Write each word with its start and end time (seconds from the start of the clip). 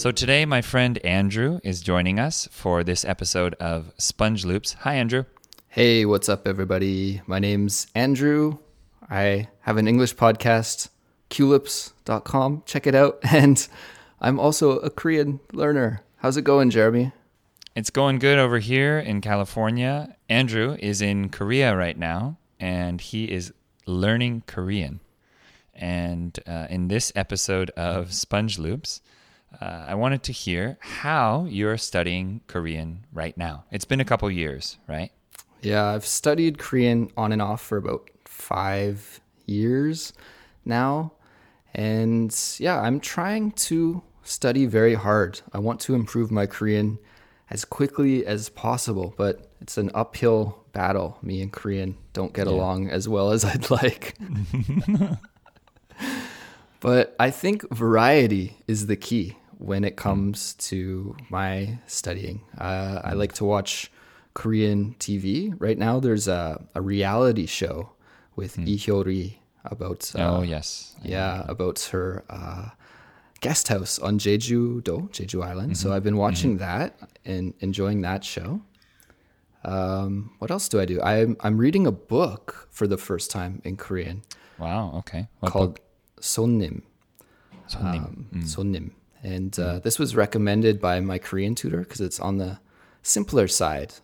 So 0.00 0.10
today, 0.10 0.46
my 0.46 0.62
friend 0.62 0.96
Andrew 1.04 1.60
is 1.62 1.82
joining 1.82 2.18
us 2.18 2.48
for 2.50 2.82
this 2.82 3.04
episode 3.04 3.52
of 3.60 3.92
Sponge 3.98 4.46
Loops. 4.46 4.72
Hi, 4.80 4.94
Andrew. 4.94 5.24
Hey, 5.68 6.06
what's 6.06 6.26
up, 6.26 6.48
everybody? 6.48 7.20
My 7.26 7.38
name's 7.38 7.86
Andrew. 7.94 8.56
I 9.10 9.48
have 9.60 9.76
an 9.76 9.86
English 9.86 10.16
podcast, 10.16 10.88
culips.com. 11.28 12.62
Check 12.64 12.86
it 12.86 12.94
out. 12.94 13.18
And 13.30 13.68
I'm 14.22 14.40
also 14.40 14.78
a 14.78 14.88
Korean 14.88 15.38
learner. 15.52 16.02
How's 16.16 16.38
it 16.38 16.44
going, 16.44 16.70
Jeremy? 16.70 17.12
It's 17.76 17.90
going 17.90 18.20
good 18.20 18.38
over 18.38 18.58
here 18.58 18.98
in 18.98 19.20
California. 19.20 20.16
Andrew 20.30 20.78
is 20.78 21.02
in 21.02 21.28
Korea 21.28 21.76
right 21.76 21.98
now, 21.98 22.38
and 22.58 23.02
he 23.02 23.30
is 23.30 23.52
learning 23.84 24.44
Korean. 24.46 25.00
And 25.74 26.40
uh, 26.46 26.68
in 26.70 26.88
this 26.88 27.12
episode 27.14 27.68
of 27.76 28.14
Sponge 28.14 28.58
Loops, 28.58 29.02
uh, 29.60 29.84
I 29.88 29.94
wanted 29.94 30.22
to 30.24 30.32
hear 30.32 30.78
how 30.80 31.46
you're 31.48 31.76
studying 31.76 32.40
Korean 32.46 33.04
right 33.12 33.36
now. 33.36 33.64
It's 33.70 33.84
been 33.84 34.00
a 34.00 34.04
couple 34.04 34.30
years, 34.30 34.78
right? 34.86 35.10
Yeah, 35.62 35.86
I've 35.86 36.06
studied 36.06 36.58
Korean 36.58 37.10
on 37.16 37.32
and 37.32 37.42
off 37.42 37.60
for 37.60 37.76
about 37.76 38.10
five 38.24 39.20
years 39.46 40.12
now. 40.64 41.12
And 41.74 42.34
yeah, 42.58 42.80
I'm 42.80 43.00
trying 43.00 43.52
to 43.52 44.02
study 44.22 44.66
very 44.66 44.94
hard. 44.94 45.40
I 45.52 45.58
want 45.58 45.80
to 45.80 45.94
improve 45.94 46.30
my 46.30 46.46
Korean 46.46 46.98
as 47.50 47.64
quickly 47.64 48.24
as 48.24 48.48
possible, 48.48 49.14
but 49.16 49.50
it's 49.60 49.76
an 49.76 49.90
uphill 49.94 50.64
battle. 50.72 51.18
Me 51.22 51.42
and 51.42 51.52
Korean 51.52 51.96
don't 52.12 52.32
get 52.32 52.46
yeah. 52.46 52.52
along 52.52 52.88
as 52.88 53.08
well 53.08 53.32
as 53.32 53.44
I'd 53.44 53.70
like. 53.70 54.16
but 56.80 57.14
I 57.18 57.30
think 57.30 57.68
variety 57.70 58.56
is 58.66 58.86
the 58.86 58.96
key 58.96 59.36
when 59.60 59.84
it 59.84 59.96
comes 59.96 60.54
to 60.54 61.14
my 61.28 61.78
studying. 61.86 62.40
Uh, 62.58 63.02
I 63.04 63.12
like 63.12 63.34
to 63.34 63.44
watch 63.44 63.92
Korean 64.32 64.96
TV. 64.98 65.54
Right 65.58 65.76
now, 65.78 66.00
there's 66.00 66.28
a, 66.28 66.64
a 66.74 66.80
reality 66.80 67.46
show 67.46 67.90
with 68.36 68.56
mm. 68.56 68.66
Lee 68.66 68.78
Hyori 68.78 69.34
about. 69.64 70.10
Uh, 70.14 70.38
oh 70.38 70.42
yes, 70.42 70.96
yeah, 71.02 71.44
about 71.46 71.78
her 71.92 72.24
uh, 72.30 72.70
guest 73.40 73.68
house 73.68 73.98
on 73.98 74.18
Jeju-do, 74.18 75.10
Jeju 75.12 75.44
Island. 75.44 75.72
Mm-hmm. 75.72 75.88
So 75.88 75.92
I've 75.92 76.04
been 76.04 76.16
watching 76.16 76.58
mm-hmm. 76.58 76.64
that 76.64 77.10
and 77.26 77.52
enjoying 77.60 78.00
that 78.00 78.24
show. 78.24 78.62
Um, 79.62 80.32
what 80.38 80.50
else 80.50 80.70
do 80.70 80.80
I 80.80 80.86
do? 80.86 81.02
I'm 81.02 81.36
I'm 81.40 81.58
reading 81.58 81.86
a 81.86 81.92
book 81.92 82.68
for 82.70 82.86
the 82.86 82.96
first 82.96 83.30
time 83.30 83.60
in 83.62 83.76
Korean. 83.76 84.22
Wow. 84.58 84.94
Okay. 85.00 85.28
What 85.40 85.52
called 85.52 85.74
book? 85.74 85.84
Sonnim. 86.22 86.82
Sonnim. 87.68 88.04
Um, 88.04 88.26
mm. 88.32 88.42
Sonnim. 88.44 88.92
And 89.22 89.58
uh, 89.58 89.80
this 89.80 89.98
was 89.98 90.16
recommended 90.16 90.80
by 90.80 91.00
my 91.00 91.18
Korean 91.18 91.54
tutor 91.54 91.80
because 91.80 92.00
it's 92.00 92.20
on 92.20 92.38
the 92.38 92.58
simpler 93.02 93.48
side. 93.48 93.94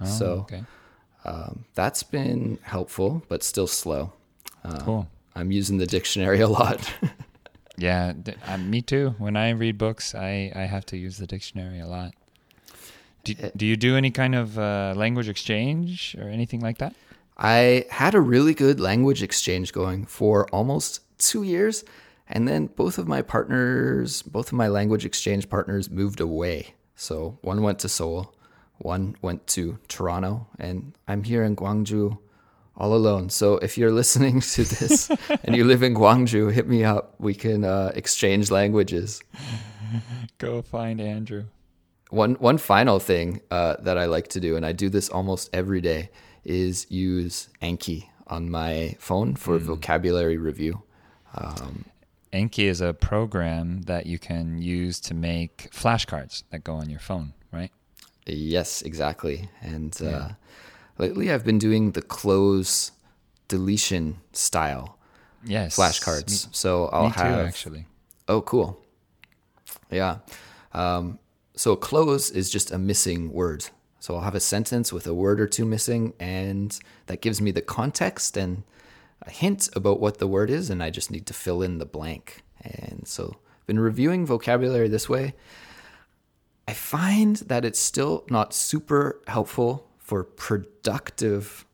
Oh, 0.00 0.06
so 0.06 0.26
okay. 0.40 0.64
um, 1.24 1.64
that's 1.74 2.02
been 2.02 2.58
helpful, 2.62 3.22
but 3.28 3.42
still 3.42 3.66
slow. 3.66 4.12
Uh, 4.64 4.78
cool. 4.80 5.08
I'm 5.34 5.50
using 5.50 5.78
the 5.78 5.86
dictionary 5.86 6.40
a 6.40 6.48
lot. 6.48 6.92
yeah, 7.76 8.12
uh, 8.46 8.58
me 8.58 8.82
too. 8.82 9.14
When 9.18 9.36
I 9.36 9.50
read 9.50 9.78
books, 9.78 10.14
I, 10.14 10.52
I 10.54 10.62
have 10.62 10.86
to 10.86 10.96
use 10.96 11.18
the 11.18 11.26
dictionary 11.26 11.80
a 11.80 11.86
lot. 11.86 12.14
Do, 13.24 13.34
eh. 13.38 13.50
do 13.56 13.66
you 13.66 13.76
do 13.76 13.96
any 13.96 14.10
kind 14.10 14.34
of 14.34 14.58
uh, 14.58 14.94
language 14.96 15.28
exchange 15.28 16.16
or 16.18 16.28
anything 16.28 16.60
like 16.60 16.78
that? 16.78 16.94
I 17.38 17.86
had 17.90 18.14
a 18.14 18.20
really 18.20 18.54
good 18.54 18.78
language 18.78 19.22
exchange 19.22 19.72
going 19.72 20.06
for 20.06 20.48
almost 20.50 21.00
two 21.18 21.42
years. 21.42 21.84
And 22.32 22.48
then 22.48 22.66
both 22.66 22.96
of 22.96 23.06
my 23.06 23.20
partners, 23.20 24.22
both 24.22 24.48
of 24.48 24.54
my 24.54 24.68
language 24.68 25.04
exchange 25.04 25.50
partners 25.50 25.90
moved 25.90 26.18
away. 26.18 26.74
So 26.96 27.38
one 27.42 27.62
went 27.62 27.78
to 27.80 27.90
Seoul, 27.90 28.34
one 28.78 29.16
went 29.20 29.46
to 29.48 29.78
Toronto, 29.88 30.46
and 30.58 30.96
I'm 31.06 31.24
here 31.24 31.44
in 31.44 31.54
Gwangju 31.54 32.18
all 32.74 32.94
alone. 32.94 33.28
So 33.28 33.58
if 33.58 33.76
you're 33.76 33.92
listening 34.02 34.40
to 34.40 34.64
this 34.64 35.10
and 35.44 35.54
you 35.54 35.64
live 35.64 35.82
in 35.82 35.94
Gwangju, 35.94 36.52
hit 36.52 36.66
me 36.66 36.84
up. 36.84 37.14
We 37.18 37.34
can 37.34 37.64
uh, 37.64 37.92
exchange 37.94 38.50
languages. 38.50 39.22
Go 40.38 40.62
find 40.62 41.02
Andrew. 41.02 41.44
One 42.08 42.34
one 42.34 42.58
final 42.58 42.98
thing 42.98 43.42
uh, 43.50 43.76
that 43.80 43.98
I 43.98 44.06
like 44.06 44.28
to 44.28 44.40
do, 44.40 44.56
and 44.56 44.64
I 44.64 44.72
do 44.72 44.88
this 44.88 45.08
almost 45.10 45.50
every 45.52 45.80
day, 45.80 46.10
is 46.44 46.90
use 46.90 47.48
Anki 47.60 48.08
on 48.26 48.50
my 48.50 48.96
phone 48.98 49.34
for 49.34 49.58
mm. 49.58 49.62
vocabulary 49.62 50.36
review. 50.38 50.82
Um, 51.34 51.86
Anki 52.32 52.64
is 52.64 52.80
a 52.80 52.94
program 52.94 53.82
that 53.82 54.06
you 54.06 54.18
can 54.18 54.60
use 54.60 55.00
to 55.00 55.14
make 55.14 55.68
flashcards 55.70 56.44
that 56.50 56.64
go 56.64 56.74
on 56.74 56.88
your 56.88 57.00
phone, 57.00 57.34
right? 57.52 57.70
Yes, 58.26 58.82
exactly. 58.82 59.48
And 59.60 60.00
uh, 60.02 60.28
lately 60.98 61.30
I've 61.30 61.44
been 61.44 61.58
doing 61.58 61.92
the 61.92 62.02
cloze 62.02 62.92
deletion 63.48 64.18
style 64.32 64.98
yes 65.44 65.76
flashcards. 65.76 66.48
So 66.52 66.86
I'll 66.86 67.10
have 67.10 67.34
too, 67.34 67.40
actually. 67.46 67.86
Oh, 68.28 68.40
cool. 68.40 68.82
Yeah. 69.90 70.18
Um, 70.72 71.18
so 71.54 71.76
cloze 71.76 72.30
is 72.30 72.50
just 72.50 72.70
a 72.70 72.78
missing 72.78 73.32
word. 73.32 73.66
So 74.00 74.16
I'll 74.16 74.22
have 74.22 74.34
a 74.34 74.40
sentence 74.40 74.92
with 74.92 75.06
a 75.06 75.14
word 75.14 75.40
or 75.40 75.46
two 75.46 75.64
missing, 75.64 76.14
and 76.18 76.76
that 77.06 77.20
gives 77.20 77.40
me 77.40 77.50
the 77.50 77.62
context 77.62 78.36
and 78.36 78.64
a 79.26 79.30
hint 79.30 79.68
about 79.74 80.00
what 80.00 80.18
the 80.18 80.26
word 80.26 80.50
is, 80.50 80.70
and 80.70 80.82
I 80.82 80.90
just 80.90 81.10
need 81.10 81.26
to 81.26 81.34
fill 81.34 81.62
in 81.62 81.78
the 81.78 81.86
blank. 81.86 82.42
And 82.62 83.02
so, 83.06 83.36
I've 83.60 83.66
been 83.66 83.80
reviewing 83.80 84.26
vocabulary 84.26 84.88
this 84.88 85.08
way. 85.08 85.34
I 86.66 86.72
find 86.72 87.36
that 87.36 87.64
it's 87.64 87.78
still 87.78 88.24
not 88.30 88.54
super 88.54 89.20
helpful 89.26 89.88
for 89.98 90.24
productive 90.24 91.66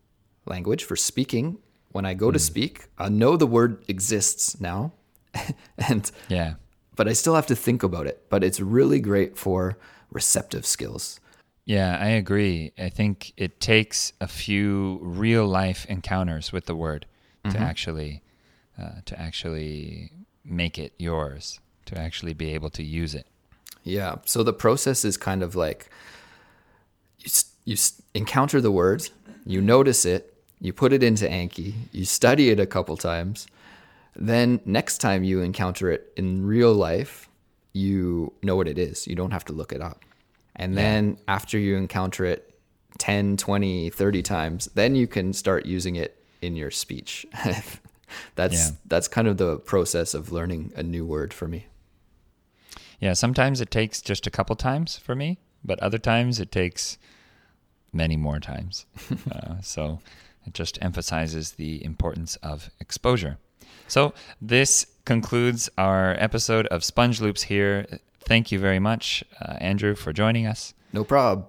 language, 0.46 0.84
for 0.84 0.96
speaking. 0.96 1.58
When 1.92 2.04
I 2.04 2.14
go 2.14 2.28
mm. 2.28 2.34
to 2.34 2.38
hmm. 2.38 2.42
speak, 2.42 2.86
I 2.98 3.08
know 3.08 3.36
the 3.36 3.46
word 3.46 3.82
exists 3.88 4.60
now, 4.60 4.92
and 5.78 6.10
yeah, 6.28 6.54
but 6.96 7.08
I 7.08 7.14
still 7.14 7.34
have 7.34 7.46
to 7.46 7.56
think 7.56 7.82
about 7.82 8.06
it. 8.06 8.24
But 8.28 8.44
it's 8.44 8.60
really 8.60 9.00
great 9.00 9.38
for 9.38 9.78
receptive 10.10 10.66
skills. 10.66 11.20
Yeah, 11.64 11.98
I 12.00 12.08
agree. 12.08 12.72
I 12.78 12.88
think 12.88 13.32
it 13.36 13.60
takes 13.60 14.12
a 14.20 14.28
few 14.28 15.00
real 15.02 15.46
life 15.46 15.84
encounters 15.86 16.50
with 16.50 16.64
the 16.64 16.74
word 16.74 17.04
mm-hmm. 17.48 17.58
to 17.58 17.64
actually 17.64 18.22
uh, 18.80 19.00
to 19.04 19.20
actually 19.20 20.12
make 20.44 20.78
it 20.78 20.92
yours, 20.98 21.60
to 21.86 21.98
actually 21.98 22.34
be 22.34 22.54
able 22.54 22.70
to 22.70 22.82
use 22.82 23.14
it. 23.14 23.26
Yeah. 23.82 24.16
So 24.24 24.42
the 24.42 24.52
process 24.52 25.04
is 25.04 25.16
kind 25.16 25.42
of 25.42 25.54
like 25.54 25.88
you 27.18 27.30
you 27.64 27.76
encounter 28.14 28.60
the 28.60 28.70
word, 28.70 29.08
you 29.44 29.60
notice 29.60 30.04
it, 30.04 30.34
you 30.60 30.72
put 30.72 30.92
it 30.92 31.02
into 31.02 31.26
Anki, 31.26 31.74
you 31.92 32.04
study 32.04 32.50
it 32.50 32.58
a 32.58 32.66
couple 32.66 32.96
times. 32.96 33.46
Then 34.16 34.60
next 34.64 34.98
time 34.98 35.22
you 35.22 35.42
encounter 35.42 35.90
it 35.90 36.12
in 36.16 36.44
real 36.44 36.72
life, 36.72 37.28
you 37.72 38.32
know 38.42 38.56
what 38.56 38.68
it 38.68 38.78
is. 38.78 39.06
You 39.06 39.14
don't 39.14 39.30
have 39.30 39.44
to 39.46 39.52
look 39.52 39.72
it 39.72 39.80
up. 39.80 40.04
And 40.56 40.74
yeah. 40.74 40.82
then 40.82 41.18
after 41.28 41.58
you 41.58 41.76
encounter 41.76 42.24
it 42.24 42.54
10, 42.98 43.36
20, 43.36 43.90
30 43.90 44.22
times, 44.22 44.66
then 44.74 44.96
you 44.96 45.06
can 45.06 45.32
start 45.32 45.66
using 45.66 45.96
it 45.96 46.17
in 46.40 46.56
your 46.56 46.70
speech. 46.70 47.26
that's 48.34 48.54
yeah. 48.54 48.70
that's 48.86 49.08
kind 49.08 49.28
of 49.28 49.36
the 49.36 49.58
process 49.58 50.14
of 50.14 50.32
learning 50.32 50.72
a 50.76 50.82
new 50.82 51.04
word 51.04 51.32
for 51.32 51.48
me. 51.48 51.66
Yeah, 53.00 53.12
sometimes 53.12 53.60
it 53.60 53.70
takes 53.70 54.00
just 54.02 54.26
a 54.26 54.30
couple 54.30 54.56
times 54.56 54.96
for 54.96 55.14
me, 55.14 55.38
but 55.64 55.78
other 55.80 55.98
times 55.98 56.40
it 56.40 56.50
takes 56.50 56.98
many 57.92 58.16
more 58.16 58.40
times. 58.40 58.86
uh, 59.32 59.60
so 59.62 60.00
it 60.46 60.54
just 60.54 60.78
emphasizes 60.82 61.52
the 61.52 61.84
importance 61.84 62.36
of 62.36 62.70
exposure. 62.80 63.38
So 63.86 64.14
this 64.40 64.86
concludes 65.04 65.70
our 65.78 66.14
episode 66.18 66.66
of 66.66 66.84
Sponge 66.84 67.20
Loops 67.20 67.44
here. 67.44 67.86
Thank 68.20 68.52
you 68.52 68.58
very 68.58 68.78
much, 68.78 69.24
uh, 69.40 69.54
Andrew, 69.60 69.94
for 69.94 70.12
joining 70.12 70.46
us. 70.46 70.74
No 70.92 71.04
problem. 71.04 71.46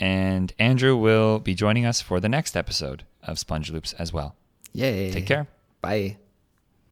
And 0.00 0.52
Andrew 0.58 0.96
will 0.96 1.38
be 1.38 1.54
joining 1.54 1.84
us 1.84 2.00
for 2.00 2.20
the 2.20 2.28
next 2.28 2.56
episode 2.56 3.04
of 3.22 3.38
Sponge 3.38 3.70
Loops 3.70 3.92
as 3.94 4.12
well. 4.12 4.36
Yay. 4.72 5.10
Take 5.12 5.26
care. 5.26 5.46
Bye. 5.80 6.16